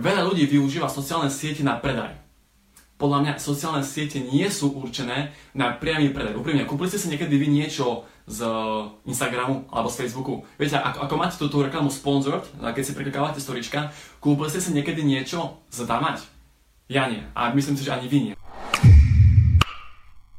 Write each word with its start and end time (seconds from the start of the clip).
veľa 0.00 0.24
ľudí 0.32 0.48
využíva 0.48 0.88
sociálne 0.88 1.28
siete 1.28 1.60
na 1.60 1.76
predaj. 1.76 2.16
Podľa 3.00 3.18
mňa 3.24 3.32
sociálne 3.40 3.80
siete 3.80 4.20
nie 4.20 4.44
sú 4.52 4.76
určené 4.76 5.32
na 5.56 5.72
priamy 5.72 6.12
predaj. 6.12 6.36
Úprimne, 6.36 6.68
kúpili 6.68 6.92
ste 6.92 7.00
si 7.00 7.08
niekedy 7.08 7.32
vy 7.40 7.48
niečo 7.48 8.04
z 8.28 8.44
Instagramu 9.08 9.64
alebo 9.72 9.88
z 9.88 10.04
Facebooku. 10.04 10.44
Viete, 10.60 10.76
ako, 10.76 11.08
ako 11.08 11.14
máte 11.16 11.40
túto 11.40 11.64
reklamu 11.64 11.88
sponsored, 11.88 12.44
keď 12.60 12.82
si 12.84 12.92
preklikávate 12.92 13.40
storička, 13.40 13.88
kúpili 14.20 14.52
ste 14.52 14.60
si 14.60 14.76
niekedy 14.76 15.00
niečo 15.00 15.64
zadávať? 15.72 16.28
Ja 16.92 17.08
nie. 17.08 17.24
A 17.32 17.54
myslím 17.56 17.80
si, 17.80 17.88
že 17.88 17.96
ani 17.96 18.04
vy 18.04 18.18
nie. 18.20 18.34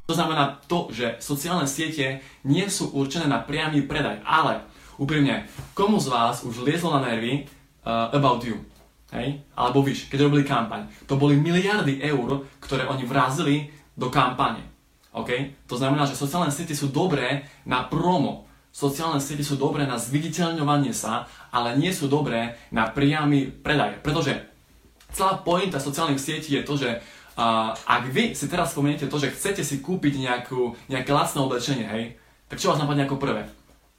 To 0.06 0.14
znamená 0.14 0.60
to, 0.68 0.92
že 0.92 1.18
sociálne 1.18 1.66
siete 1.66 2.20
nie 2.46 2.66
sú 2.68 2.94
určené 2.94 3.26
na 3.26 3.40
priamy 3.40 3.82
predaj, 3.86 4.22
ale 4.22 4.62
úprimne, 5.00 5.48
komu 5.74 5.98
z 5.98 6.12
vás 6.12 6.46
už 6.46 6.62
liezlo 6.62 6.94
na 6.94 7.00
nervy 7.00 7.48
uh, 7.82 8.12
About 8.12 8.44
You? 8.44 8.60
Hej? 9.12 9.44
Alebo 9.52 9.84
víš, 9.84 10.08
keď 10.08 10.26
robili 10.26 10.42
kampaň. 10.42 10.88
To 11.04 11.20
boli 11.20 11.36
miliardy 11.36 12.00
eur, 12.00 12.48
ktoré 12.58 12.88
oni 12.88 13.04
vrazili 13.04 13.68
do 13.92 14.08
kampane. 14.08 14.64
OK? 15.12 15.28
To 15.68 15.76
znamená, 15.76 16.08
že 16.08 16.16
sociálne 16.16 16.48
siete 16.48 16.72
sú 16.72 16.88
dobré 16.88 17.44
na 17.68 17.84
promo. 17.84 18.48
Sociálne 18.72 19.20
siete 19.20 19.44
sú 19.44 19.60
dobré 19.60 19.84
na 19.84 20.00
zviditeľňovanie 20.00 20.96
sa, 20.96 21.28
ale 21.52 21.76
nie 21.76 21.92
sú 21.92 22.08
dobré 22.08 22.56
na 22.72 22.88
priamy 22.88 23.52
predaj. 23.52 24.00
Pretože 24.00 24.48
celá 25.12 25.36
pointa 25.44 25.76
sociálnych 25.76 26.16
sietí 26.16 26.56
je 26.56 26.64
to, 26.64 26.80
že 26.80 26.88
uh, 26.96 27.76
ak 27.84 28.08
vy 28.08 28.32
si 28.32 28.48
teraz 28.48 28.72
spomeniete 28.72 29.12
to, 29.12 29.20
že 29.20 29.28
chcete 29.36 29.60
si 29.60 29.84
kúpiť 29.84 30.16
nejakú, 30.16 30.72
nejaké 30.88 31.12
lacné 31.12 31.38
oblečenie, 31.44 31.84
hej, 31.84 32.04
tak 32.48 32.64
čo 32.64 32.72
vás 32.72 32.80
napadne 32.80 33.04
ako 33.04 33.20
prvé? 33.20 33.44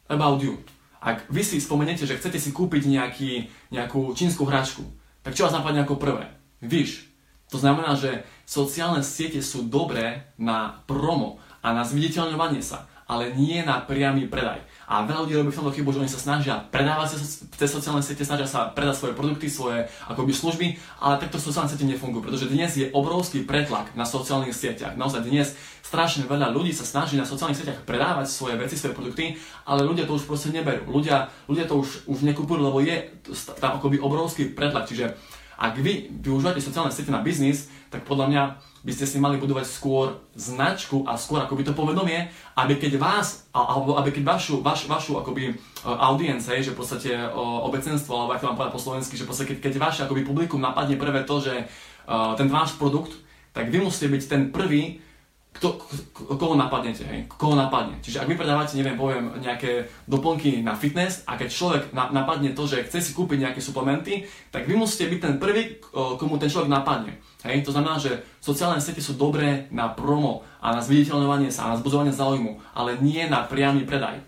About 0.09 0.41
you. 0.41 0.57
Ak 0.97 1.29
vy 1.29 1.45
si 1.45 1.61
spomeniete, 1.61 2.09
že 2.09 2.17
chcete 2.17 2.41
si 2.41 2.49
kúpiť 2.49 2.89
nejaký, 2.89 3.45
nejakú 3.69 4.17
čínsku 4.17 4.41
hračku, 4.49 4.81
tak 5.23 5.33
čo 5.33 5.47
vás 5.47 5.55
napadne 5.55 5.87
ako 5.87 5.97
prvé? 5.97 6.27
Víš. 6.59 7.09
To 7.51 7.61
znamená, 7.61 7.95
že 7.95 8.25
sociálne 8.43 9.05
siete 9.05 9.39
sú 9.39 9.65
dobré 9.69 10.27
na 10.35 10.83
promo 10.89 11.39
a 11.63 11.71
na 11.71 11.87
zviditeľňovanie 11.87 12.59
sa, 12.65 12.89
ale 13.07 13.35
nie 13.35 13.59
na 13.63 13.83
priamy 13.83 14.27
predaj. 14.27 14.63
A 14.87 15.07
veľa 15.07 15.25
ľudí 15.25 15.35
robí 15.35 15.49
v 15.51 15.57
tomto 15.59 15.75
chybu, 15.75 15.89
že 15.95 16.01
oni 16.03 16.11
sa 16.11 16.21
snažia 16.21 16.55
predávať 16.71 17.19
cez 17.55 17.69
sociálne 17.69 18.03
siete, 18.03 18.23
snažia 18.27 18.47
sa 18.47 18.69
predať 18.71 18.99
svoje 18.99 19.13
produkty, 19.15 19.47
svoje 19.47 19.87
akoby 20.07 20.31
služby, 20.35 20.67
ale 20.99 21.19
takto 21.19 21.39
sociálne 21.39 21.71
siete 21.71 21.87
nefungujú, 21.87 22.27
pretože 22.29 22.51
dnes 22.51 22.71
je 22.75 22.91
obrovský 22.91 23.47
pretlak 23.47 23.95
na 23.95 24.03
sociálnych 24.03 24.55
sieťach. 24.55 24.99
Naozaj 24.99 25.25
dnes 25.27 25.55
strašne 25.83 26.25
veľa 26.25 26.49
ľudí 26.49 26.73
sa 26.73 26.83
snaží 26.87 27.15
na 27.19 27.27
sociálnych 27.27 27.59
sieťach 27.59 27.85
predávať 27.85 28.27
svoje 28.27 28.55
veci, 28.57 28.75
svoje 28.75 28.97
produkty, 28.97 29.37
ale 29.67 29.85
ľudia 29.85 30.09
to 30.09 30.17
už 30.17 30.25
proste 30.25 30.49
neberú. 30.49 30.89
Ľudia, 30.89 31.29
ľudia 31.45 31.69
to 31.69 31.79
už, 31.79 32.09
už 32.09 32.25
nekupujú, 32.27 32.59
lebo 32.59 32.81
je 32.81 33.13
tam 33.61 33.77
akoby 33.77 34.01
obrovský 34.01 34.51
pretlak. 34.51 34.89
Čiže 34.89 35.13
ak 35.53 35.77
vy 35.79 36.09
využívate 36.11 36.59
sociálne 36.59 36.89
siete 36.89 37.13
na 37.13 37.21
biznis, 37.21 37.69
tak 37.93 38.09
podľa 38.09 38.25
mňa 38.29 38.43
by 38.83 38.91
ste 38.91 39.07
si 39.07 39.17
mali 39.17 39.39
budovať 39.39 39.63
skôr 39.63 40.19
značku 40.35 41.07
a 41.07 41.15
skôr 41.15 41.39
akoby 41.39 41.63
to 41.63 41.71
povedomie, 41.71 42.27
aby 42.59 42.75
keď 42.75 42.99
vás, 42.99 43.47
alebo 43.55 43.95
aby 43.95 44.11
keď 44.11 44.35
vašu, 44.35 44.59
vaš, 44.59 44.91
vašu 44.91 45.15
akoby 45.23 45.55
uh, 45.55 45.95
audience, 46.11 46.51
že 46.51 46.75
v 46.75 46.79
podstate 46.79 47.11
uh, 47.15 47.31
obecenstvo, 47.63 48.11
alebo 48.11 48.35
ako 48.35 48.47
vám 48.51 48.57
povedať 48.59 48.75
po 48.75 48.83
slovensky, 48.83 49.15
že 49.15 49.23
v 49.23 49.31
keď, 49.31 49.57
keď 49.63 49.73
vaše 49.79 50.01
akoby 50.03 50.27
publikum 50.27 50.59
napadne 50.59 50.99
prvé 50.99 51.23
to, 51.23 51.39
že 51.39 51.55
uh, 51.63 52.35
ten 52.35 52.51
váš 52.51 52.75
produkt, 52.75 53.15
tak 53.55 53.71
vy 53.71 53.79
musíte 53.79 54.11
byť 54.11 54.23
ten 54.27 54.41
prvý, 54.51 55.02
kto, 55.53 55.77
koho 56.17 56.57
napadnete, 56.57 57.05
hej, 57.05 57.29
koho 57.29 57.53
napadne. 57.53 58.01
Čiže 58.01 58.25
ak 58.25 58.29
vy 58.29 58.35
predávate, 58.35 58.73
neviem, 58.73 58.97
poviem, 58.97 59.37
nejaké 59.37 59.85
doplnky 60.09 60.65
na 60.65 60.73
fitness 60.73 61.21
a 61.29 61.37
keď 61.37 61.49
človek 61.53 61.83
na, 61.93 62.09
napadne 62.09 62.57
to, 62.57 62.65
že 62.65 62.89
chce 62.89 62.99
si 62.99 63.11
kúpiť 63.13 63.45
nejaké 63.45 63.61
suplementy, 63.61 64.25
tak 64.49 64.65
vy 64.65 64.73
musíte 64.73 65.05
byť 65.13 65.19
ten 65.21 65.35
prvý, 65.37 65.77
komu 65.93 66.41
ten 66.41 66.49
človek 66.49 66.73
napadne. 66.73 67.21
Hej, 67.45 67.69
to 67.69 67.71
znamená, 67.71 68.01
že 68.01 68.25
sociálne 68.41 68.81
siete 68.81 69.03
sú 69.03 69.13
dobré 69.13 69.69
na 69.69 69.93
promo 69.93 70.41
a 70.57 70.73
na 70.73 70.81
zviditeľňovanie 70.81 71.53
sa, 71.53 71.69
na 71.69 71.77
zbudovanie 71.77 72.15
záujmu, 72.15 72.57
ale 72.73 72.97
nie 73.03 73.21
na 73.29 73.45
priamy 73.45 73.85
predaj. 73.85 74.25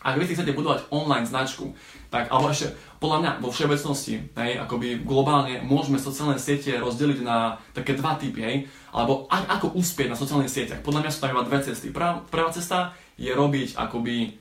Ak 0.00 0.16
vy 0.16 0.24
si 0.24 0.32
chcete 0.36 0.56
budovať 0.56 0.88
online 0.92 1.28
značku, 1.28 1.76
tak, 2.08 2.32
alebo 2.32 2.50
ešte, 2.50 2.72
podľa 3.00 3.18
mňa, 3.24 3.32
vo 3.40 3.48
všeobecnosti, 3.48 4.20
hej, 4.36 4.52
akoby 4.60 5.00
globálne 5.08 5.64
môžeme 5.64 5.96
sociálne 5.96 6.36
siete 6.36 6.76
rozdeliť 6.76 7.24
na 7.24 7.56
také 7.72 7.96
dva 7.96 8.20
typy, 8.20 8.40
hej, 8.44 8.56
alebo 8.92 9.24
a, 9.32 9.56
ako 9.56 9.72
uspieť 9.72 10.12
na 10.12 10.20
sociálnych 10.20 10.52
sieťach. 10.52 10.84
Podľa 10.84 11.08
mňa 11.08 11.10
sú 11.10 11.18
tam 11.24 11.32
iba 11.32 11.48
dve 11.48 11.64
cesty. 11.64 11.88
Prvá, 11.88 12.20
prvá 12.28 12.52
cesta 12.52 12.92
je 13.16 13.32
robiť 13.32 13.80
akoby 13.80 14.36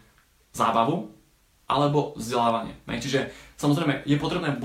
zábavu, 0.51 1.15
alebo 1.69 2.17
vzdelávanie. 2.17 2.73
Hej. 2.89 2.99
Čiže 3.05 3.19
samozrejme 3.61 4.01
je 4.01 4.17
potrebné 4.17 4.57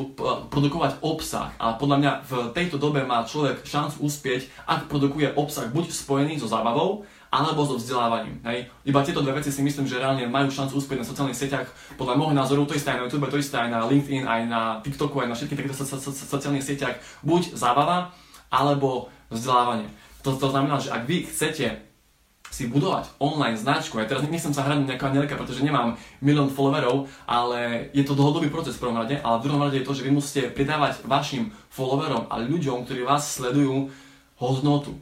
produkovať 0.49 1.05
obsah, 1.05 1.53
ale 1.61 1.77
podľa 1.77 1.97
mňa 2.01 2.13
v 2.25 2.33
tejto 2.57 2.81
dobe 2.81 3.05
má 3.05 3.29
človek 3.29 3.61
šancu 3.61 4.09
uspieť, 4.09 4.49
ak 4.65 4.89
produkuje 4.89 5.37
obsah 5.37 5.69
buď 5.69 5.93
spojený 5.93 6.41
so 6.41 6.49
zábavou, 6.49 7.05
alebo 7.35 7.67
so 7.67 7.75
vzdelávaním. 7.75 8.39
Hej. 8.47 8.71
Iba 8.87 9.03
tieto 9.03 9.19
dve 9.19 9.43
veci 9.43 9.51
si 9.51 9.59
myslím, 9.59 9.91
že 9.91 9.99
reálne 9.99 10.31
majú 10.31 10.55
šancu 10.55 10.79
uspieť 10.79 11.03
na 11.03 11.07
sociálnych 11.11 11.35
sieťach. 11.35 11.67
Podľa 11.99 12.15
môjho 12.15 12.35
názoru 12.39 12.63
to 12.63 12.79
isté 12.79 12.95
aj 12.95 13.03
na 13.03 13.05
YouTube, 13.11 13.27
to 13.27 13.43
isté 13.43 13.59
aj 13.59 13.71
na 13.75 13.81
LinkedIn, 13.91 14.23
aj 14.23 14.43
na 14.47 14.63
TikToku, 14.87 15.19
aj 15.19 15.29
na 15.29 15.35
všetkých 15.35 15.59
takýchto 15.59 15.79
so, 15.83 15.87
so, 15.91 15.99
so, 15.99 16.15
sociálnych 16.15 16.63
sieťach. 16.63 16.95
Buď 17.27 17.59
zábava, 17.59 18.15
alebo 18.55 19.11
vzdelávanie. 19.35 19.91
To, 20.23 20.39
to 20.39 20.47
znamená, 20.47 20.79
že 20.79 20.95
ak 20.95 21.03
vy 21.11 21.27
chcete 21.27 21.83
si 22.55 22.71
budovať 22.71 23.19
online 23.19 23.59
značku, 23.59 23.99
ja 23.99 24.07
teraz 24.07 24.23
nechcem 24.31 24.55
sa 24.55 24.63
hrať 24.63 24.87
nejaká 24.87 25.11
neleka, 25.11 25.35
pretože 25.35 25.67
nemám 25.67 25.99
milión 26.23 26.47
followerov, 26.47 27.11
ale 27.27 27.91
je 27.91 28.07
to 28.07 28.15
dlhodobý 28.15 28.47
proces 28.47 28.79
v 28.79 28.87
prvom 28.87 29.03
rade, 29.03 29.19
ale 29.19 29.43
v 29.43 29.45
druhom 29.51 29.59
rade 29.67 29.83
je 29.83 29.83
to, 29.83 29.91
že 29.91 30.07
vy 30.07 30.15
musíte 30.15 30.55
pridávať 30.55 31.03
vašim 31.03 31.51
followerom 31.67 32.31
a 32.31 32.39
ľuďom, 32.39 32.87
ktorí 32.87 33.03
vás 33.03 33.27
sledujú, 33.27 33.91
hodnotu 34.39 34.95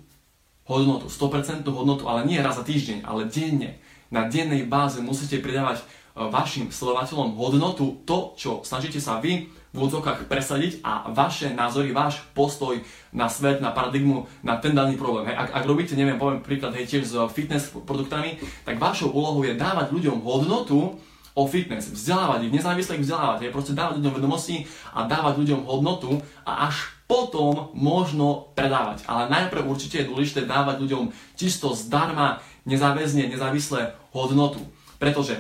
hodnotu, 0.67 1.11
100% 1.11 1.67
hodnotu, 1.67 2.07
ale 2.07 2.27
nie 2.27 2.39
raz 2.39 2.59
za 2.59 2.65
týždeň, 2.65 3.03
ale 3.03 3.27
denne. 3.27 3.79
Na 4.13 4.29
dennej 4.29 4.69
báze 4.69 5.01
musíte 5.01 5.41
pridávať 5.41 5.81
e, 5.81 5.85
vašim 6.29 6.69
sledovateľom 6.69 7.35
hodnotu, 7.35 8.05
to, 8.05 8.37
čo 8.37 8.51
snažíte 8.63 9.01
sa 9.01 9.19
vy 9.19 9.49
v 9.73 9.77
úvodzovkách 9.81 10.29
presadiť 10.29 10.85
a 10.85 11.09
vaše 11.17 11.49
názory, 11.57 11.97
váš 11.97 12.21
postoj 12.37 12.77
na 13.09 13.33
svet, 13.33 13.65
na 13.65 13.73
paradigmu, 13.73 14.29
na 14.45 14.61
ten 14.61 14.77
daný 14.77 15.01
problém. 15.01 15.33
Hej. 15.33 15.49
Ak, 15.49 15.49
ak 15.57 15.65
robíte, 15.65 15.97
neviem, 15.97 16.21
poviem 16.21 16.45
príklad, 16.45 16.77
hej, 16.77 16.85
tiež 16.85 17.09
s 17.09 17.17
fitness 17.33 17.73
produktami, 17.73 18.37
tak 18.69 18.77
vašou 18.77 19.09
úlohou 19.17 19.41
je 19.49 19.57
dávať 19.57 19.97
ľuďom 19.97 20.21
hodnotu 20.21 21.01
o 21.33 21.43
fitness, 21.49 21.89
vzdelávať 21.89 22.45
ich, 22.45 22.53
nezávisle 22.53 23.01
ich 23.01 23.05
vzdelávať, 23.09 23.49
hej, 23.49 23.51
proste 23.57 23.73
dávať 23.73 24.05
ľuďom 24.05 24.15
vedomosti 24.21 24.69
a 24.93 25.09
dávať 25.09 25.41
ľuďom 25.41 25.61
hodnotu 25.65 26.21
a 26.45 26.69
až 26.69 26.93
potom 27.13 27.69
možno 27.77 28.49
predávať. 28.57 29.05
Ale 29.05 29.29
najprv 29.29 29.69
určite 29.69 30.01
je 30.01 30.09
dôležité 30.09 30.49
dávať 30.49 30.81
ľuďom 30.81 31.13
čisto 31.37 31.77
zdarma, 31.77 32.41
nezáväzne, 32.65 33.29
nezávisle 33.29 33.93
hodnotu. 34.17 34.65
Pretože 34.97 35.37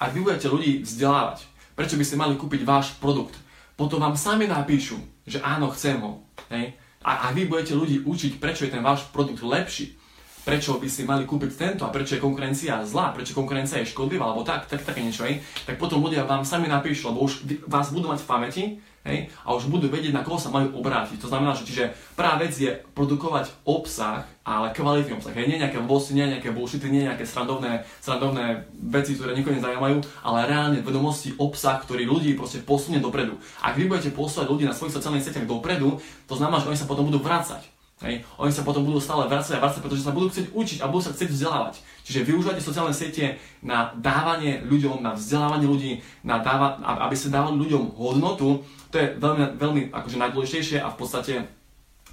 ak 0.00 0.16
vy 0.16 0.24
budete 0.24 0.48
ľudí 0.48 0.80
vzdelávať, 0.80 1.44
prečo 1.76 2.00
by 2.00 2.04
ste 2.08 2.16
mali 2.16 2.40
kúpiť 2.40 2.64
váš 2.64 2.96
produkt, 2.96 3.36
potom 3.76 4.00
vám 4.00 4.16
sami 4.16 4.48
napíšu, 4.48 4.96
že 5.28 5.36
áno, 5.44 5.68
chcem 5.76 6.00
ho. 6.00 6.24
Hej? 6.48 6.72
A 7.04 7.28
ak 7.28 7.36
vy 7.36 7.44
budete 7.44 7.76
ľudí 7.76 8.00
učiť, 8.00 8.40
prečo 8.40 8.64
je 8.64 8.72
ten 8.72 8.80
váš 8.80 9.04
produkt 9.12 9.44
lepší, 9.44 10.00
prečo 10.46 10.78
by 10.78 10.86
si 10.86 11.02
mali 11.02 11.26
kúpiť 11.26 11.50
tento 11.58 11.82
a 11.82 11.90
prečo 11.90 12.14
je 12.14 12.22
konkurencia 12.22 12.86
zlá, 12.86 13.10
prečo 13.10 13.34
konkurencia 13.34 13.82
je 13.82 13.90
škodlivá, 13.90 14.30
alebo 14.30 14.46
tak, 14.46 14.70
tak 14.70 14.86
také 14.86 15.02
niečo, 15.02 15.26
hej, 15.26 15.42
tak 15.66 15.74
potom 15.82 15.98
ľudia 15.98 16.22
vám 16.22 16.46
sami 16.46 16.70
napíšu, 16.70 17.10
lebo 17.10 17.26
už 17.26 17.66
vás 17.66 17.90
budú 17.90 18.14
mať 18.14 18.22
v 18.22 18.30
pamäti 18.30 18.64
Hej? 19.06 19.30
A 19.46 19.54
už 19.54 19.70
budú 19.70 19.86
vedieť, 19.86 20.10
na 20.10 20.26
koho 20.26 20.36
sa 20.36 20.50
majú 20.50 20.82
obrátiť. 20.82 21.22
To 21.22 21.30
znamená, 21.30 21.54
že 21.54 21.64
čiže 21.64 21.94
prvá 22.18 22.34
vec 22.42 22.52
je 22.58 22.74
produkovať 22.92 23.54
obsah, 23.62 24.26
ale 24.42 24.74
kvalitný 24.74 25.14
obsah. 25.14 25.32
Hej? 25.32 25.46
Nie 25.46 25.62
nejaké 25.62 25.78
vosy, 25.78 26.18
nie 26.18 26.26
nejaké 26.26 26.50
bullshity, 26.50 26.90
nie 26.90 27.06
nejaké 27.06 27.22
srandovné, 27.22 27.86
srandovné 28.02 28.66
veci, 28.90 29.14
ktoré 29.14 29.38
nikoho 29.38 29.54
nezaujímajú, 29.54 30.02
ale 30.26 30.50
reálne 30.50 30.82
vedomosti, 30.82 31.38
obsah, 31.38 31.78
ktorý 31.78 32.02
ľudí 32.04 32.34
proste 32.34 32.60
posunie 32.66 32.98
dopredu. 32.98 33.38
Ak 33.62 33.78
vy 33.78 33.86
budete 33.86 34.10
posúvať 34.10 34.50
ľudí 34.50 34.66
na 34.66 34.74
svojich 34.74 34.98
sociálnych 34.98 35.22
sieťach 35.22 35.46
dopredu, 35.46 36.02
to 36.26 36.34
znamená, 36.34 36.58
že 36.58 36.68
oni 36.74 36.78
sa 36.78 36.90
potom 36.90 37.06
budú 37.06 37.22
vrácať. 37.22 37.75
Hej. 38.04 38.28
Oni 38.36 38.52
sa 38.52 38.60
potom 38.60 38.84
budú 38.84 39.00
stále 39.00 39.24
vracať 39.24 39.56
a 39.56 39.62
vracať, 39.64 39.80
pretože 39.80 40.04
sa 40.04 40.12
budú 40.12 40.28
chcieť 40.28 40.52
učiť 40.52 40.78
a 40.84 40.90
budú 40.92 41.08
sa 41.08 41.16
chcieť 41.16 41.32
vzdelávať. 41.32 41.80
Čiže 42.04 42.28
využívajte 42.28 42.60
sociálne 42.60 42.92
siete 42.92 43.40
na 43.64 43.88
dávanie 43.96 44.60
ľuďom, 44.68 45.00
na 45.00 45.16
vzdelávanie 45.16 45.64
ľudí, 45.64 45.92
na 46.20 46.44
dáva, 46.44 46.76
aby 47.08 47.16
sa 47.16 47.32
dávali 47.32 47.56
ľuďom 47.56 47.96
hodnotu. 47.96 48.60
To 48.92 48.96
je 49.00 49.16
veľmi, 49.16 49.56
veľmi 49.56 49.82
akože 49.96 50.20
najdôležitejšie 50.20 50.84
a 50.84 50.92
v 50.92 50.98
podstate 51.00 51.34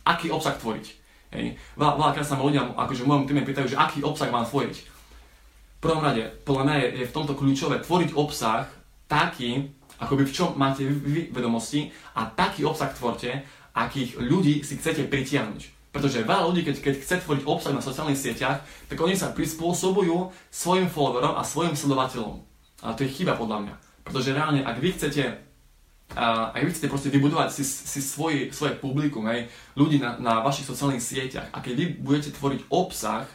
aký 0.08 0.32
obsah 0.32 0.56
tvoriť. 0.56 0.86
Hej. 1.36 1.60
Veľa, 1.76 2.00
veľakrát 2.00 2.28
sa 2.32 2.40
ma 2.40 2.48
ľudia 2.48 2.64
akože 2.64 3.04
v 3.04 3.10
mojom 3.12 3.28
týme 3.28 3.44
pýtajú, 3.44 3.68
že 3.68 3.76
aký 3.76 4.08
obsah 4.08 4.32
mám 4.32 4.48
tvoriť. 4.48 4.76
V 4.88 5.80
prvom 5.84 6.00
rade, 6.00 6.32
podľa 6.48 6.64
mňa 6.64 6.76
je, 6.80 6.88
je 7.04 7.06
v 7.12 7.16
tomto 7.16 7.36
kľúčové 7.36 7.84
tvoriť 7.84 8.16
obsah 8.16 8.72
taký, 9.12 9.68
akoby 10.00 10.24
v 10.24 10.36
čom 10.36 10.56
máte 10.56 10.88
vy 10.88 11.28
vedomosti 11.28 11.92
a 12.16 12.24
taký 12.32 12.64
obsah 12.64 12.88
tvorte, 12.96 13.44
akých 13.74 14.22
ľudí 14.22 14.62
si 14.62 14.78
chcete 14.78 15.10
pritiahnuť. 15.10 15.62
Pretože 15.94 16.26
veľa 16.26 16.50
ľudí, 16.50 16.66
keď, 16.66 16.82
keď 16.82 16.94
chce 17.06 17.16
tvoriť 17.22 17.44
obsah 17.46 17.74
na 17.74 17.82
sociálnych 17.82 18.18
sieťach, 18.18 18.66
tak 18.90 18.98
oni 18.98 19.14
sa 19.14 19.30
prispôsobujú 19.30 20.34
svojim 20.50 20.90
followerom 20.90 21.38
a 21.38 21.46
svojim 21.46 21.78
sledovateľom. 21.78 22.42
Ale 22.82 22.94
to 22.98 23.06
je 23.06 23.14
chyba 23.14 23.38
podľa 23.38 23.70
mňa. 23.70 23.76
Pretože 24.02 24.34
reálne, 24.34 24.66
ak 24.66 24.78
vy 24.82 24.90
chcete 24.98 25.24
a, 26.14 26.54
a 26.54 26.56
vy 26.62 26.70
chcete 26.70 26.92
proste 26.92 27.10
vybudovať 27.10 27.50
si, 27.54 27.64
si 27.66 28.02
svoje, 28.02 28.54
svoje 28.54 28.78
publikum, 28.78 29.26
hej, 29.30 29.50
ľudí 29.74 29.98
na, 29.98 30.18
na 30.22 30.34
vašich 30.46 30.68
sociálnych 30.68 31.02
sieťach 31.02 31.50
a 31.50 31.58
keď 31.64 31.74
vy 31.74 31.86
budete 32.02 32.30
tvoriť 32.38 32.70
obsah 32.70 33.26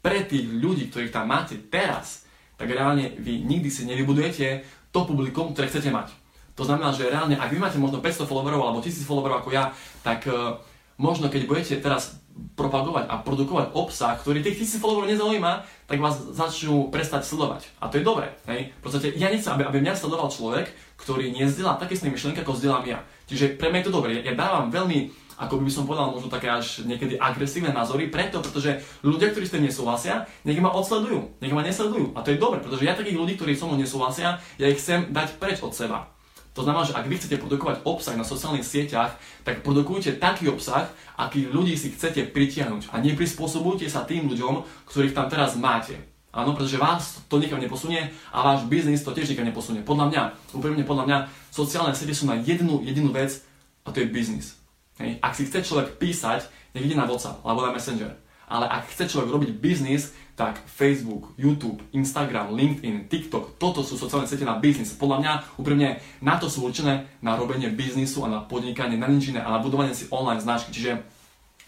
pre 0.00 0.24
tých 0.24 0.44
ľudí, 0.48 0.88
ktorých 0.88 1.12
tam 1.12 1.28
máte 1.28 1.56
teraz, 1.68 2.24
tak 2.56 2.70
reálne 2.70 3.12
vy 3.18 3.44
nikdy 3.44 3.68
si 3.68 3.84
nevybudujete 3.84 4.64
to 4.94 5.04
publikum, 5.04 5.52
ktoré 5.52 5.68
chcete 5.68 5.90
mať. 5.90 6.14
To 6.54 6.62
znamená, 6.62 6.94
že 6.94 7.10
reálne, 7.10 7.34
ak 7.34 7.50
vy 7.50 7.58
máte 7.58 7.78
možno 7.82 7.98
500 7.98 8.30
followerov 8.30 8.62
alebo 8.62 8.78
1000 8.78 9.02
followerov 9.02 9.42
ako 9.42 9.50
ja, 9.50 9.74
tak 10.06 10.26
uh, 10.30 10.58
možno 10.96 11.26
keď 11.26 11.50
budete 11.50 11.74
teraz 11.82 12.22
propagovať 12.54 13.06
a 13.10 13.22
produkovať 13.22 13.74
obsah, 13.78 14.18
ktorý 14.18 14.42
tých 14.42 14.66
tisíc 14.66 14.78
followerov 14.82 15.10
nezaujíma, 15.10 15.66
tak 15.86 16.02
vás 16.02 16.18
začnú 16.34 16.90
prestať 16.90 17.26
sledovať. 17.26 17.70
A 17.78 17.86
to 17.86 18.02
je 18.02 18.06
dobré. 18.06 18.34
Hej? 18.50 18.74
V 18.78 18.82
podstate 18.82 19.14
ja 19.14 19.30
nechcem, 19.30 19.54
aby, 19.54 19.62
aby 19.66 19.78
mňa 19.78 19.94
sledoval 19.94 20.30
človek, 20.30 20.66
ktorý 20.98 21.30
nezdieľa 21.30 21.78
také 21.78 21.94
isté 21.94 22.10
myšlienky, 22.10 22.42
ako 22.42 22.58
zdieľam 22.58 22.86
ja. 22.90 22.98
Čiže 23.30 23.54
pre 23.54 23.70
mňa 23.70 23.78
je 23.82 23.86
to 23.86 23.94
dobré. 23.94 24.18
Ja 24.22 24.34
dávam 24.34 24.70
veľmi 24.70 25.26
ako 25.34 25.66
by 25.66 25.70
som 25.70 25.82
povedal, 25.82 26.14
možno 26.14 26.30
také 26.30 26.46
až 26.46 26.86
niekedy 26.86 27.18
agresívne 27.18 27.74
názory, 27.74 28.06
preto, 28.06 28.38
pretože 28.38 28.78
ľudia, 29.02 29.34
ktorí 29.34 29.44
s 29.50 29.54
tým 29.58 29.66
nesúhlasia, 29.66 30.30
nech 30.46 30.62
ma 30.62 30.70
odsledujú, 30.70 31.42
nech 31.42 31.50
ma 31.50 31.66
nesledujú. 31.66 32.14
A 32.14 32.22
to 32.22 32.30
je 32.30 32.38
dobre, 32.38 32.62
pretože 32.62 32.86
ja 32.86 32.94
takých 32.94 33.18
ľudí, 33.18 33.34
ktorí 33.34 33.58
so 33.58 33.66
mnou 33.66 33.74
nesúhlasia, 33.74 34.38
ja 34.62 34.70
ich 34.70 34.78
chcem 34.78 35.10
dať 35.10 35.42
preč 35.42 35.58
od 35.58 35.74
seba. 35.74 36.13
To 36.54 36.62
znamená, 36.62 36.86
že 36.86 36.94
ak 36.94 37.10
vy 37.10 37.18
chcete 37.18 37.42
produkovať 37.42 37.82
obsah 37.82 38.14
na 38.14 38.22
sociálnych 38.22 38.62
sieťach, 38.62 39.18
tak 39.42 39.66
produkujte 39.66 40.14
taký 40.22 40.46
obsah, 40.46 40.86
aký 41.18 41.50
ľudí 41.50 41.74
si 41.74 41.90
chcete 41.90 42.30
pritiahnuť 42.30 42.94
a 42.94 43.02
neprispôsobujte 43.02 43.90
sa 43.90 44.06
tým 44.06 44.30
ľuďom, 44.30 44.86
ktorých 44.86 45.18
tam 45.18 45.26
teraz 45.26 45.58
máte. 45.58 45.98
Áno, 46.34 46.54
pretože 46.54 46.78
vás 46.78 47.22
to 47.30 47.38
nikam 47.38 47.62
neposunie 47.62 48.10
a 48.34 48.38
váš 48.42 48.66
biznis 48.66 49.06
to 49.06 49.14
tiež 49.14 49.30
nikam 49.30 49.46
neposunie. 49.46 49.86
Podľa 49.86 50.06
mňa, 50.10 50.22
úprimne 50.54 50.82
podľa 50.82 51.04
mňa, 51.06 51.18
sociálne 51.54 51.94
siete 51.94 52.14
sú 52.14 52.26
na 52.26 52.38
jednu 52.38 52.82
jedinú 52.82 53.14
vec 53.14 53.42
a 53.86 53.94
to 53.94 54.02
je 54.02 54.10
biznis. 54.10 54.58
Hej. 54.98 55.18
Ak 55.22 55.34
si 55.34 55.46
chce 55.46 55.62
človek 55.62 55.98
písať, 55.98 56.46
nech 56.74 56.86
ide 56.86 56.98
na 56.98 57.06
WhatsApp 57.06 57.38
alebo 57.46 57.62
na 57.62 57.74
Messenger. 57.74 58.18
Ale 58.50 58.66
ak 58.66 58.90
chce 58.90 59.10
človek 59.10 59.30
robiť 59.30 59.50
biznis, 59.58 60.10
tak 60.34 60.58
Facebook, 60.66 61.30
YouTube, 61.38 61.78
Instagram, 61.94 62.58
LinkedIn, 62.58 63.06
TikTok, 63.06 63.54
toto 63.54 63.86
sú 63.86 63.94
sociálne 63.94 64.26
siete 64.26 64.42
na 64.42 64.58
biznis. 64.58 64.90
Podľa 64.98 65.18
mňa 65.22 65.32
úprimne 65.62 66.02
na 66.18 66.34
to 66.42 66.50
sú 66.50 66.66
určené 66.66 67.06
na 67.22 67.38
robenie 67.38 67.70
biznisu 67.70 68.26
a 68.26 68.28
na 68.28 68.40
podnikanie, 68.42 68.98
na 68.98 69.06
nič 69.06 69.30
iné 69.30 69.38
a 69.38 69.54
na 69.54 69.62
budovanie 69.62 69.94
si 69.94 70.10
online 70.10 70.42
značky. 70.42 70.74
Čiže, 70.74 70.92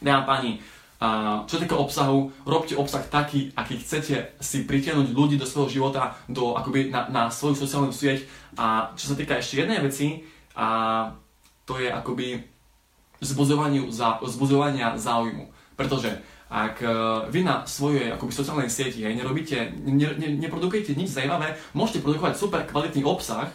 dámy 0.02 0.26
páni, 0.26 0.50
a 0.96 1.44
čo 1.44 1.60
týka 1.60 1.76
obsahu, 1.76 2.32
robte 2.48 2.72
obsah 2.72 3.04
taký, 3.04 3.52
aký 3.52 3.76
chcete 3.84 4.40
si 4.40 4.64
pritiahnuť 4.64 5.12
ľudí 5.12 5.36
do 5.36 5.44
svojho 5.44 5.68
života, 5.68 6.16
do, 6.24 6.56
akoby 6.56 6.88
na, 6.88 7.06
na 7.12 7.22
svoju 7.28 7.52
sociálnu 7.52 7.92
sieť. 7.92 8.24
A 8.56 8.96
čo 8.96 9.12
sa 9.12 9.16
týka 9.18 9.36
ešte 9.36 9.60
jednej 9.60 9.84
veci, 9.84 10.24
a 10.56 11.12
to 11.68 11.76
je 11.76 11.92
akoby 11.92 12.40
zbuzovania 13.20 14.96
záujmu. 14.96 15.52
Pretože 15.76 16.16
ak 16.46 16.78
e, 16.78 16.88
vy 17.34 17.42
na 17.42 17.66
svojej 17.66 18.14
akoby, 18.14 18.30
sociálnej 18.30 18.70
sieti 18.70 19.02
hej, 19.02 19.18
nerobíte, 19.18 19.74
ne, 19.82 20.14
ne, 20.14 20.28
neprodukujete 20.38 20.94
nič 20.94 21.10
zaujímavé, 21.10 21.58
môžete 21.74 22.06
produkovať 22.06 22.34
super 22.38 22.62
kvalitný 22.62 23.02
obsah, 23.02 23.50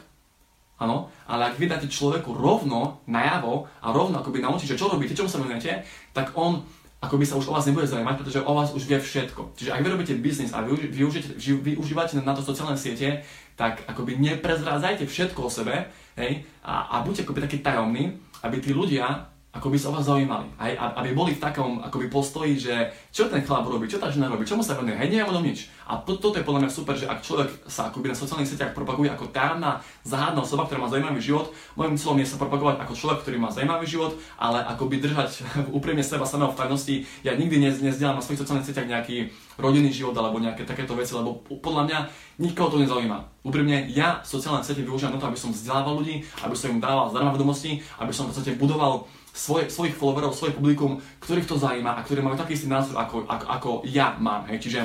áno, 0.76 1.08
ale 1.24 1.52
ak 1.52 1.56
vy 1.56 1.72
dáte 1.72 1.88
človeku 1.88 2.36
rovno 2.36 3.00
najavo 3.08 3.70
a 3.80 3.88
rovno 3.96 4.20
akoby 4.20 4.44
naučíte, 4.44 4.76
čo 4.76 4.92
robíte, 4.92 5.16
čomu 5.16 5.32
sa 5.32 5.40
venujete, 5.40 5.88
tak 6.12 6.36
on 6.36 6.66
akoby 7.02 7.26
sa 7.26 7.34
už 7.34 7.50
o 7.50 7.56
vás 7.58 7.66
nebude 7.66 7.90
zaujímať, 7.90 8.14
pretože 8.14 8.46
o 8.46 8.52
vás 8.54 8.70
už 8.78 8.86
vie 8.86 9.02
všetko. 9.02 9.58
Čiže 9.58 9.74
ak 9.74 9.82
vy 9.82 9.90
robíte 9.90 10.14
biznis 10.22 10.54
a 10.54 10.62
vy, 10.62 10.86
využite, 10.86 11.34
využívate 11.40 12.22
na 12.22 12.38
to 12.38 12.46
sociálne 12.46 12.78
siete, 12.78 13.26
tak 13.58 13.82
akoby 13.90 14.22
neprezrádzajte 14.22 15.10
všetko 15.10 15.50
o 15.50 15.50
sebe 15.50 15.90
hej, 16.14 16.46
a, 16.62 16.94
a 16.94 16.96
buďte 17.02 17.26
akoby 17.26 17.42
taký 17.42 17.58
tajomný, 17.66 18.22
aby 18.46 18.62
tí 18.62 18.70
ľudia 18.70 19.31
ako 19.52 19.68
by 19.68 19.78
sa 19.78 19.92
vás 19.92 20.08
zaujímali. 20.08 20.48
Aj, 20.56 20.72
aby 21.04 21.12
boli 21.12 21.36
v 21.36 21.44
takom 21.44 21.84
akoby 21.84 22.08
postoji, 22.08 22.56
že 22.56 22.72
čo 23.12 23.28
ten 23.28 23.44
chlap 23.44 23.68
robí, 23.68 23.84
čo 23.84 24.00
tá 24.00 24.08
žena 24.08 24.32
robí, 24.32 24.48
čomu 24.48 24.64
sa 24.64 24.80
venuje, 24.80 24.96
hej, 24.96 25.12
neviem 25.12 25.28
o 25.28 25.44
nič. 25.44 25.68
A 25.92 26.00
to, 26.00 26.16
toto 26.16 26.40
je 26.40 26.48
podľa 26.48 26.64
mňa 26.64 26.72
super, 26.72 26.96
že 26.96 27.04
ak 27.04 27.20
človek 27.20 27.68
sa 27.68 27.92
akoby 27.92 28.08
na 28.08 28.16
sociálnych 28.16 28.48
sieťach 28.48 28.72
propaguje 28.72 29.12
ako 29.12 29.28
tajomná, 29.36 29.84
záhadná 30.08 30.40
osoba, 30.40 30.64
ktorá 30.64 30.80
má 30.80 30.88
zaujímavý 30.88 31.20
život, 31.20 31.52
môjim 31.76 32.00
cieľom 32.00 32.24
je 32.24 32.32
sa 32.32 32.40
propagovať 32.40 32.80
ako 32.80 32.94
človek, 32.96 33.20
ktorý 33.28 33.38
má 33.44 33.52
zaujímavý 33.52 33.84
život, 33.84 34.16
ale 34.40 34.64
akoby 34.64 35.04
držať 35.04 35.44
úprimne 35.78 36.00
seba 36.00 36.24
samého 36.24 36.56
v 36.56 36.60
tajnosti. 36.64 36.96
Ja 37.28 37.36
nikdy 37.36 37.60
nezdielam 37.60 38.16
na 38.16 38.24
svojich 38.24 38.40
sociálnych 38.40 38.72
sieťach 38.72 38.88
nejaký 38.88 39.36
rodinný 39.60 39.92
život 39.92 40.16
alebo 40.16 40.40
nejaké 40.40 40.64
takéto 40.64 40.96
veci, 40.96 41.12
lebo 41.12 41.44
podľa 41.44 41.84
mňa 41.92 42.00
nikoho 42.40 42.72
to 42.72 42.80
nezaujíma. 42.80 43.44
Úprimne, 43.44 43.90
ja 43.92 44.24
sociálne 44.24 44.64
siete 44.64 44.86
využívam 44.88 45.18
na 45.18 45.20
to, 45.20 45.28
aby 45.28 45.36
som 45.36 45.52
vzdelával 45.52 46.00
ľudí, 46.00 46.24
aby 46.46 46.56
som 46.56 46.72
im 46.72 46.80
dával 46.80 47.12
zdarma 47.12 47.36
vedomosti, 47.36 47.84
aby 48.00 48.14
som 48.16 48.30
v 48.30 48.34
podstate 48.34 48.56
budoval 48.56 49.06
svoje, 49.32 49.72
svojich 49.72 49.96
followerov, 49.96 50.36
svoje 50.36 50.54
publikum, 50.56 51.00
ktorých 51.24 51.48
to 51.48 51.56
zaujíma 51.56 51.96
a 51.96 52.04
ktorí 52.04 52.20
majú 52.20 52.36
taký 52.36 52.56
istý 52.56 52.68
názor, 52.68 53.00
ako, 53.00 53.26
ako, 53.28 53.46
ako 53.48 53.70
ja 53.88 54.16
mám. 54.20 54.48
Hej. 54.52 54.68
Čiže 54.68 54.80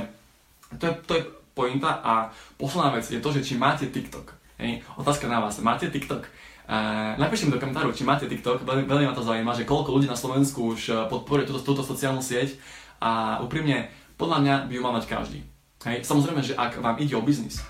to 0.78 0.84
je, 0.87 0.93
to 1.06 1.12
je 1.19 1.22
pointa 1.54 2.02
a 2.02 2.12
posledná 2.60 2.94
vec 2.94 3.06
je 3.08 3.19
to, 3.19 3.31
že 3.34 3.43
či 3.43 3.58
máte 3.58 3.90
TikTok. 3.90 4.34
Hej. 4.62 4.87
Otázka 4.96 5.26
na 5.26 5.43
vás, 5.43 5.58
máte 5.58 5.90
TikTok? 5.90 6.28
Uh, 6.66 7.14
napíšte 7.14 7.46
mi 7.46 7.54
do 7.54 7.62
komentáru, 7.62 7.94
či 7.94 8.02
máte 8.02 8.26
TikTok, 8.26 8.66
veľmi, 8.66 8.90
veľmi 8.90 9.06
ma 9.06 9.14
to 9.14 9.22
zaujíma, 9.22 9.54
že 9.54 9.62
koľko 9.62 9.94
ľudí 9.94 10.10
na 10.10 10.19
Slovensku 10.19 10.75
už 10.75 10.81
eh, 10.90 10.94
podporuje 11.06 11.46
túto, 11.46 11.62
túto 11.62 11.87
sociálnu 11.87 12.19
sieť 12.19 12.58
a 12.99 13.38
úprimne, 13.38 13.87
podľa 14.19 14.38
mňa 14.42 14.54
by 14.66 14.72
ju 14.75 14.82
mal 14.82 14.90
mať 14.99 15.06
každý. 15.06 15.46
Hej. 15.87 16.02
Samozrejme, 16.02 16.42
že 16.42 16.58
ak 16.58 16.82
vám 16.82 16.99
ide 16.99 17.14
o 17.14 17.22
biznis, 17.22 17.62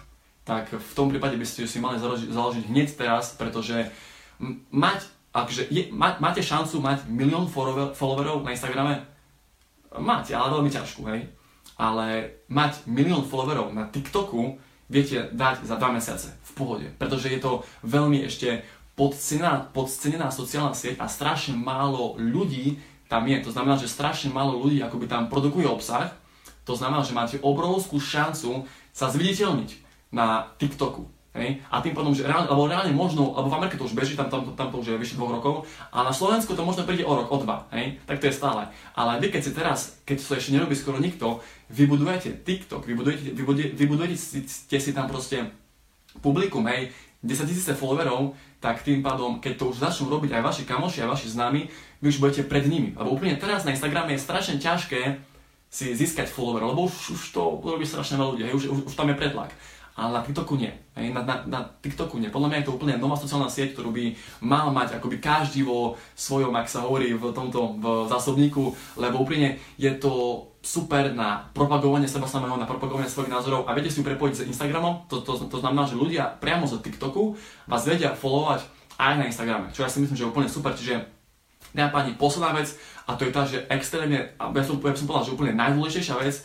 tak 0.49 0.72
v 0.72 0.93
tom 0.96 1.12
prípade 1.12 1.37
by 1.37 1.44
ste 1.44 1.69
si 1.69 1.76
mali 1.76 2.00
založiť, 2.00 2.32
založiť 2.32 2.64
hneď 2.72 2.88
teraz, 2.96 3.37
pretože 3.37 3.93
mať 4.72 5.05
akže 5.36 5.68
je, 5.68 5.92
má, 5.92 6.16
máte 6.16 6.40
šancu 6.40 6.80
mať 6.80 7.04
milión 7.12 7.44
followerov 7.92 8.40
na 8.40 8.56
Instagrame? 8.56 9.04
Máte, 10.00 10.32
ale 10.32 10.56
veľmi 10.56 10.72
ťažkú, 10.72 11.02
hej. 11.12 11.28
Ale 11.76 12.40
mať 12.48 12.88
milión 12.88 13.20
followerov 13.28 13.76
na 13.76 13.84
TikToku 13.92 14.56
viete 14.88 15.28
dať 15.36 15.68
za 15.68 15.76
2 15.76 15.96
mesiace 16.00 16.32
v 16.40 16.50
pohode, 16.56 16.86
pretože 16.96 17.28
je 17.28 17.40
to 17.42 17.60
veľmi 17.84 18.24
ešte 18.24 18.64
podcenená, 18.96 19.68
podcenená 19.76 20.32
sociálna 20.32 20.72
sieť 20.72 20.96
a 20.96 21.06
strašne 21.10 21.52
málo 21.52 22.16
ľudí 22.16 22.80
tam 23.06 23.22
je. 23.28 23.38
To 23.44 23.54
znamená, 23.54 23.78
že 23.78 23.92
strašne 23.92 24.34
málo 24.34 24.58
ľudí 24.58 24.82
akoby 24.82 25.06
tam 25.06 25.30
produkuje 25.30 25.66
obsah. 25.68 26.10
To 26.66 26.74
znamená, 26.74 27.06
že 27.06 27.14
máte 27.14 27.36
obrovskú 27.38 28.02
šancu 28.02 28.66
sa 28.90 29.06
zviditeľniť 29.06 29.70
na 30.10 30.50
TikToku. 30.58 31.06
Hej? 31.36 31.60
A 31.68 31.84
tým 31.84 31.92
pádom, 31.92 32.16
že 32.16 32.24
reálne, 32.24 32.48
alebo 32.48 32.66
reálne 32.66 32.93
možno, 32.96 33.36
alebo 33.36 33.52
v 33.52 33.56
Amerike 33.60 33.76
to 33.76 33.84
už 33.84 33.93
beží, 33.93 34.16
tam, 34.16 34.32
tam, 34.32 34.56
tam 34.56 34.72
to 34.72 34.81
už 34.81 34.96
je 34.96 35.00
vyše 35.00 35.20
dvoch 35.20 35.36
rokov, 35.36 35.69
a 35.93 36.00
na 36.00 36.10
Slovensku 36.10 36.56
to 36.56 36.64
možno 36.64 36.88
príde 36.88 37.05
o 37.05 37.12
rok, 37.12 37.28
o 37.28 37.36
dva, 37.38 37.69
hej? 37.76 38.00
tak 38.08 38.19
to 38.19 38.32
je 38.32 38.34
stále. 38.34 38.64
Ale 38.96 39.20
vy 39.20 39.28
keď 39.28 39.43
si 39.44 39.52
teraz, 39.52 40.00
keď 40.08 40.16
to 40.16 40.34
ešte 40.34 40.56
nerobí 40.56 40.72
skoro 40.72 40.96
nikto, 40.96 41.44
vybudujete 41.69 42.40
TikTok, 42.43 42.88
vybudujete, 42.88 43.36
vybudujete, 43.36 43.72
vybudujete 43.76 44.16
ste 44.48 44.78
si 44.81 44.90
tam 44.96 45.06
proste 45.06 45.52
publikum, 46.24 46.64
hej, 46.72 46.90
10 47.26 47.48
tisíce 47.48 47.72
followerov, 47.74 48.32
tak 48.62 48.81
tým 48.86 49.02
pádom, 49.02 49.43
keď 49.43 49.52
to 49.60 49.64
už 49.74 49.82
začnú 49.82 50.08
robiť 50.08 50.38
aj 50.38 50.43
vaši 50.43 50.62
kamoši, 50.64 51.02
aj 51.05 51.10
vaši 51.12 51.28
známi, 51.34 51.60
vy 52.00 52.06
už 52.08 52.22
budete 52.22 52.46
pred 52.46 52.64
nimi. 52.64 52.94
Lebo 52.94 53.12
úplne 53.12 53.36
teraz 53.36 53.66
na 53.66 53.74
Instagrame 53.74 54.14
je 54.14 54.24
strašne 54.24 54.56
ťažké 54.56 55.20
si 55.66 55.93
získať 55.93 56.31
followerov, 56.31 56.72
lebo 56.72 56.86
už, 56.86 57.19
už 57.19 57.22
to 57.34 57.43
robí 57.60 57.84
strašne 57.84 58.16
veľa 58.16 58.31
ľudí, 58.32 58.44
hej, 58.46 58.55
už, 58.55 58.64
už, 58.70 58.81
už 58.88 58.94
tam 58.94 59.10
je 59.10 59.19
pretlak 59.19 59.50
ale 59.96 60.12
na 60.12 60.20
TikToku 60.20 60.60
nie. 60.60 60.69
Hej, 60.93 61.17
na, 61.17 61.24
na, 61.24 61.41
na 61.48 61.60
TikToku 61.81 62.20
nie. 62.20 62.29
Podľa 62.29 62.48
mňa 62.53 62.58
je 62.60 62.67
to 62.69 62.76
úplne 62.76 63.00
nová 63.00 63.17
sociálna 63.17 63.48
sieť, 63.48 63.72
ktorú 63.72 63.96
by 63.96 64.05
mal 64.44 64.69
mať 64.69 65.00
akoby 65.00 65.17
každý 65.20 65.65
vo 65.65 65.96
svojom, 66.12 66.53
ak 66.53 66.69
sa 66.69 66.84
hovorí 66.84 67.17
v 67.17 67.32
tomto 67.32 67.81
v 67.81 67.84
zásobníku, 68.12 68.76
lebo 69.00 69.24
úplne 69.24 69.56
je 69.81 69.88
to 69.96 70.44
super 70.60 71.15
na 71.15 71.48
propagovanie 71.55 72.10
seba 72.10 72.29
samého, 72.29 72.58
na 72.60 72.69
propagovanie 72.69 73.08
svojich 73.08 73.31
názorov 73.31 73.65
a 73.65 73.72
viete 73.72 73.88
si 73.88 74.03
ju 74.03 74.05
prepojiť 74.05 74.34
s 74.34 74.46
Instagramom, 74.50 75.06
to, 75.06 75.22
to, 75.22 75.46
to 75.46 75.58
znamená, 75.62 75.86
že 75.86 75.94
ľudia 75.94 76.26
priamo 76.43 76.67
z 76.67 76.82
TikToku 76.82 77.38
vás 77.70 77.86
vedia 77.86 78.19
followovať 78.19 78.67
aj 78.98 79.15
na 79.15 79.24
Instagrame, 79.31 79.70
čo 79.70 79.86
ja 79.86 79.88
si 79.88 80.03
myslím, 80.03 80.19
že 80.19 80.26
je 80.26 80.32
úplne 80.34 80.50
super, 80.50 80.74
čiže 80.74 81.06
dámy 81.70 81.93
páni, 81.94 82.10
posledná 82.19 82.50
vec 82.56 82.74
a 83.06 83.15
to 83.15 83.29
je 83.29 83.32
tá, 83.32 83.46
že 83.46 83.62
extrémne, 83.70 84.34
ja 84.34 84.62
som, 84.67 84.74
ja 84.82 84.96
som 84.98 85.06
povedal, 85.06 85.26
že 85.31 85.34
úplne 85.38 85.55
najdôležitejšia 85.55 86.19
vec, 86.19 86.43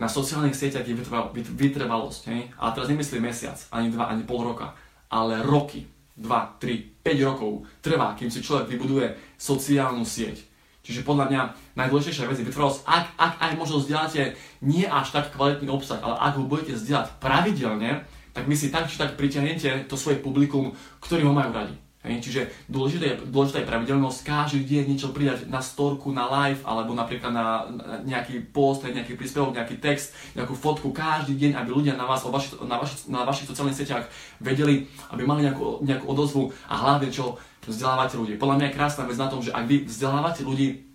na 0.00 0.08
sociálnych 0.08 0.56
sieťach 0.56 0.88
je 0.88 0.96
vytrvalosť. 1.52 2.22
Hej? 2.32 2.48
A 2.56 2.72
teraz 2.72 2.88
nemyslím 2.88 3.28
mesiac, 3.28 3.60
ani 3.68 3.92
dva, 3.92 4.08
ani 4.08 4.24
pol 4.24 4.40
roka, 4.40 4.72
ale 5.12 5.44
roky, 5.44 5.84
2, 6.16 6.56
3, 6.56 7.04
5 7.04 7.28
rokov 7.28 7.68
trvá, 7.84 8.16
kým 8.16 8.32
si 8.32 8.40
človek 8.40 8.72
vybuduje 8.72 9.12
sociálnu 9.36 10.04
sieť. 10.08 10.40
Čiže 10.80 11.04
podľa 11.04 11.28
mňa 11.28 11.40
najdôležitejšia 11.76 12.28
vec 12.28 12.40
je 12.40 12.48
vytrvalosť, 12.48 12.80
ak, 12.88 13.04
ak 13.20 13.32
aj 13.44 13.52
možno 13.60 13.84
zdieľate 13.84 14.32
nie 14.64 14.88
až 14.88 15.12
tak 15.12 15.36
kvalitný 15.36 15.68
obsah, 15.68 16.00
ale 16.00 16.16
ak 16.16 16.40
ho 16.40 16.48
budete 16.48 16.80
zdieľať 16.80 17.20
pravidelne, 17.20 18.08
tak 18.32 18.48
my 18.48 18.56
si 18.56 18.72
tak 18.72 18.88
či 18.88 18.96
tak 18.96 19.20
pritiahnete 19.20 19.84
to 19.84 19.96
svoje 20.00 20.16
publikum, 20.16 20.72
ktorí 21.04 21.28
ho 21.28 21.36
majú 21.36 21.52
radi. 21.52 21.76
Čiže 22.00 22.48
dôležité 22.64 23.12
je, 23.12 23.16
dôležitá 23.28 23.60
je 23.60 23.68
pravidelnosť, 23.68 24.24
každý 24.24 24.64
deň 24.64 24.84
niečo 24.88 25.12
pridať 25.12 25.44
na 25.52 25.60
storku, 25.60 26.08
na 26.16 26.24
live, 26.32 26.64
alebo 26.64 26.96
napríklad 26.96 27.28
na, 27.28 27.68
nejaký 28.08 28.40
post, 28.56 28.88
nejaký 28.88 29.20
príspevok, 29.20 29.52
nejaký 29.52 29.76
text, 29.84 30.16
nejakú 30.32 30.56
fotku, 30.56 30.96
každý 30.96 31.36
deň, 31.36 31.60
aby 31.60 31.68
ľudia 31.68 32.00
na 32.00 32.08
vás, 32.08 32.24
vaši, 32.24 32.56
na, 32.64 32.80
vaši, 32.80 33.12
na 33.12 33.28
vašich 33.28 33.52
sociálnych 33.52 33.76
sieťach 33.76 34.08
vedeli, 34.40 34.88
aby 35.12 35.28
mali 35.28 35.44
nejakú, 35.44 35.84
nejakú 35.84 36.08
odozvu 36.08 36.48
a 36.72 36.80
hlavne 36.80 37.12
čo 37.12 37.36
vzdelávate 37.68 38.16
ľudí. 38.16 38.40
Podľa 38.40 38.56
mňa 38.56 38.66
je 38.72 38.76
krásna 38.80 39.04
vec 39.04 39.20
na 39.20 39.28
tom, 39.28 39.44
že 39.44 39.52
ak 39.52 39.68
vy 39.68 39.84
vzdelávate 39.84 40.40
ľudí, 40.40 40.88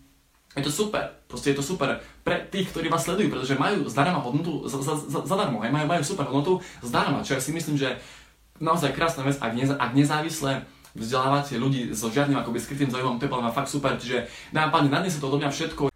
je 0.57 0.63
to 0.65 0.73
super, 0.73 1.21
proste 1.29 1.53
je 1.53 1.57
to 1.61 1.65
super 1.67 2.01
pre 2.25 2.49
tých, 2.49 2.73
ktorí 2.73 2.89
vás 2.89 3.05
sledujú, 3.05 3.29
pretože 3.29 3.59
majú 3.59 3.85
zdarma 3.85 4.17
hodnotu 4.25 4.65
za, 4.65 4.81
za, 4.81 4.97
za, 4.97 5.19
zadarmo, 5.21 5.61
hej, 5.61 5.69
majú, 5.69 5.85
majú 5.85 6.01
super 6.01 6.25
hodnotu 6.25 6.65
zdarma, 6.81 7.21
čo 7.21 7.37
ja 7.37 7.41
si 7.43 7.53
myslím, 7.53 7.77
že 7.77 8.01
naozaj 8.57 8.95
krásna 8.95 9.27
vec, 9.27 9.37
ak, 9.37 9.51
neza, 9.51 9.75
ak 9.75 9.91
nezávisle 9.93 10.65
vzdelávate 10.95 11.59
ľudí 11.59 11.91
so 11.91 12.07
žiadnym 12.07 12.39
akoby 12.39 12.57
skrytým 12.63 12.89
zaujímavom, 12.89 13.19
to 13.19 13.27
je 13.27 13.33
podľa 13.35 13.51
fakt 13.51 13.69
super, 13.69 13.99
čiže 13.99 14.25
dávam 14.55 14.71
páni, 14.71 14.87
na 14.87 15.03
dnes 15.03 15.13
je 15.15 15.21
to 15.21 15.27
odo 15.27 15.37
mňa 15.43 15.51
všetko. 15.51 15.91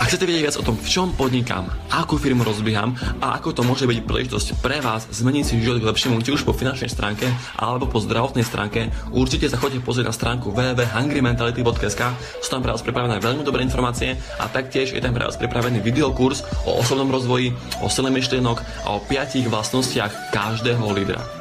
Ak 0.00 0.08
chcete 0.08 0.24
vedieť 0.24 0.48
viac 0.48 0.56
o 0.56 0.64
tom, 0.64 0.80
v 0.80 0.88
čom 0.88 1.12
podnikám, 1.12 1.68
akú 1.92 2.16
firmu 2.16 2.40
rozbieham 2.40 2.96
a 3.20 3.36
ako 3.36 3.52
to 3.52 3.60
môže 3.60 3.84
byť 3.84 4.00
príležitosť 4.08 4.64
pre 4.64 4.80
vás 4.80 5.04
zmeniť 5.12 5.44
si 5.44 5.60
život 5.60 5.76
k 5.76 5.92
lepšiemu, 5.92 6.24
či 6.24 6.32
už 6.32 6.48
po 6.48 6.56
finančnej 6.56 6.88
stránke 6.88 7.28
alebo 7.60 7.84
po 7.84 8.00
zdravotnej 8.00 8.40
stránke, 8.40 8.88
určite 9.12 9.52
sa 9.52 9.60
chodite 9.60 9.84
pozrieť 9.84 10.08
na 10.08 10.16
stránku 10.16 10.56
www.hungrymentality.sk, 10.56 12.02
sú 12.40 12.48
tam 12.48 12.64
pre 12.64 12.72
vás 12.72 12.80
pripravené 12.80 13.20
veľmi 13.20 13.44
dobré 13.44 13.60
informácie 13.60 14.16
a 14.40 14.48
taktiež 14.48 14.96
je 14.96 15.04
tam 15.04 15.12
pre 15.12 15.28
vás 15.28 15.36
pripravený 15.36 15.84
videokurs 15.84 16.48
o 16.64 16.80
osobnom 16.80 17.12
rozvoji, 17.12 17.52
o 17.84 17.92
sile 17.92 18.08
myšlienok 18.08 18.88
a 18.88 18.96
o 18.96 19.04
piatich 19.04 19.52
vlastnostiach 19.52 20.32
každého 20.32 20.90
lídra. 20.96 21.39